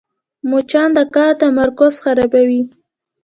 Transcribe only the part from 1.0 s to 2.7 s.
کار تمرکز خرابوي